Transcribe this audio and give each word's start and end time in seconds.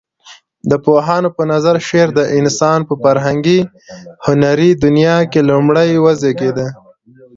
د 0.69 0.71
پوهانو 0.85 1.29
په 1.37 1.43
نظر 1.51 1.75
شعر 1.87 2.09
د 2.13 2.21
انسان 2.39 2.79
په 2.89 2.93
فرهنګي 3.03 3.59
هنري 4.25 4.71
دنيا 4.83 5.17
کې 5.31 5.41
لومړى 5.49 5.89
وزيږيده. 6.05 6.67